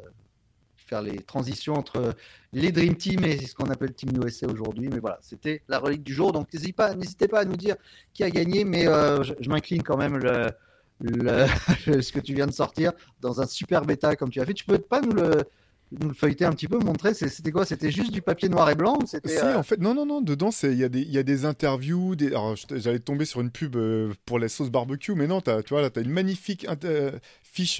[0.87, 2.15] faire les transitions entre
[2.53, 4.89] les Dream Team et ce qu'on appelle Team USA aujourd'hui.
[4.89, 6.33] Mais voilà, c'était la relique du jour.
[6.33, 7.77] Donc n'hésitez pas, n'hésitez pas à nous dire
[8.13, 10.19] qui a gagné, mais je, je m'incline quand même
[11.03, 11.47] le,
[12.01, 14.55] ce que tu viens de sortir dans un super bêta comme tu as fait.
[14.55, 15.45] Tu peux pas nous le,
[16.01, 17.65] nous le feuilleter un petit peu, montrer C'était quoi?
[17.65, 20.21] C'était juste du papier noir et blanc c'était, euh, en fait, non, non, non.
[20.21, 22.15] Dedans, il y, a des, y a des interviews.
[22.17, 22.33] Des...
[22.77, 25.83] J'allais tomber sur une pub euh, pour la sauce barbecue, mais non, as, tu vois,
[25.83, 26.67] là, tu as une magnifique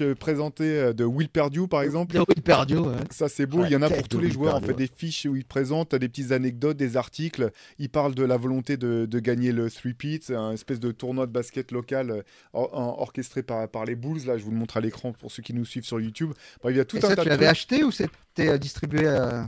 [0.01, 2.13] euh, présentée de Will Perdue, par exemple.
[2.13, 2.95] De Will Perdue, ouais.
[3.11, 3.65] Ça, c'est beau.
[3.65, 4.55] il y en a pour tous les joueurs.
[4.55, 7.51] En fait, des fiches où il présente des petites anecdotes, des articles.
[7.79, 11.25] Il parle de la volonté de, de gagner le three pit un espèce de tournoi
[11.25, 14.25] de basket local orchestré par, par les Bulls.
[14.25, 16.31] Là, je vous le montre à l'écran pour ceux qui nous suivent sur YouTube.
[16.69, 19.47] il y a tout un ça, tu l'avais acheté ou c'était distribué à...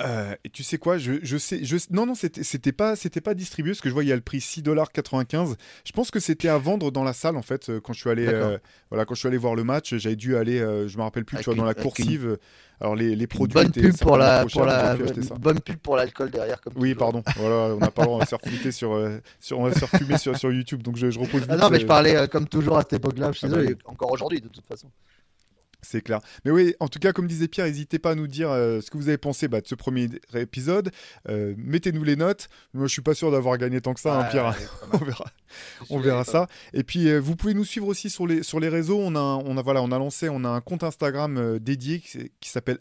[0.00, 3.34] Euh, et tu sais quoi, je, je sais, je, non non c'était pas c'était pas
[3.34, 5.56] distribué parce que je vois il y a le prix 6,95$.
[5.84, 8.10] Je pense que c'était à vendre dans la salle en fait euh, quand je suis
[8.10, 8.58] allé euh,
[8.90, 11.38] voilà quand je suis allé voir le match, j'avais dû aller je me rappelle plus
[11.38, 12.38] tu vois dans la coursive.
[12.82, 14.96] Alors les, les produits bonne pub pour la pour la
[15.38, 17.22] bonne pub pour l'alcool derrière comme Oui, pardon.
[17.36, 20.38] voilà, on n'a pas le droit, se faire sur, sur on va se faire sur,
[20.38, 22.94] sur YouTube donc je, je repose ah non, mais je parlais comme toujours à cette
[22.94, 24.88] époque-là, je suis ah bah encore aujourd'hui de toute façon.
[25.82, 26.20] C'est clair.
[26.44, 28.90] Mais oui, en tout cas, comme disait Pierre, n'hésitez pas à nous dire euh, ce
[28.90, 30.90] que vous avez pensé bah, de ce premier épisode.
[31.28, 32.48] Euh, mettez-nous les notes.
[32.74, 34.54] Moi, je suis pas sûr d'avoir gagné tant que ça, hein, Pierre.
[34.92, 35.24] on verra,
[35.88, 36.48] on verra ça.
[36.72, 38.98] Et puis, euh, vous pouvez nous suivre aussi sur les, sur les réseaux.
[39.00, 42.48] On a, on a, voilà, on a lancé, on a un compte Instagram dédié qui,
[42.48, 42.78] s'appelle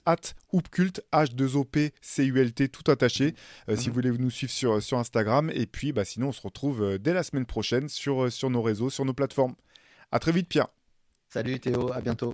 [0.52, 1.92] @hoopcult, H2OP
[2.54, 3.34] t tout attaché.
[3.68, 3.86] Si mhm.
[3.88, 5.52] vous voulez nous suivre sur, sur Instagram.
[5.54, 8.90] Et puis, bah, sinon, on se retrouve dès la semaine prochaine sur, sur nos réseaux,
[8.90, 9.56] sur nos plateformes.
[10.12, 10.68] À très vite, Pierre.
[11.30, 12.34] Salut Théo, à bientôt.